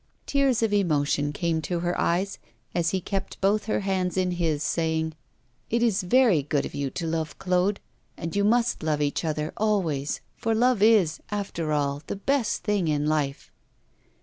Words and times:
Tears 0.25 0.63
of 0.63 0.73
emotion 0.73 1.31
came 1.31 1.61
to 1.61 1.81
her 1.81 1.95
eyes 1.95 2.39
as 2.73 2.89
he 2.89 2.99
kept 2.99 3.39
both 3.39 3.65
her 3.65 3.81
hands 3.81 4.17
in 4.17 4.31
his, 4.31 4.63
saying: 4.63 5.13
'It 5.69 5.83
is 5.83 6.01
very 6.01 6.41
good 6.41 6.65
of 6.65 6.73
you 6.73 6.89
to 6.89 7.05
love 7.05 7.37
Claude, 7.37 7.79
and 8.17 8.35
you 8.35 8.43
must 8.43 8.81
love 8.81 8.99
each 8.99 9.23
other 9.23 9.53
always, 9.57 10.21
for 10.35 10.55
love 10.55 10.81
is, 10.81 11.19
after 11.29 11.71
all, 11.71 12.01
the 12.07 12.15
best 12.15 12.63
thing 12.63 12.87
in 12.87 13.05
life. 13.05 13.51